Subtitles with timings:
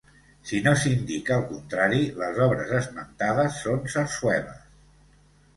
[0.51, 4.65] Si no s'indica el contrari, les obres esmentades són sarsueles.